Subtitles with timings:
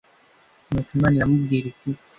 [0.69, 1.89] nuko imana iramubwira iti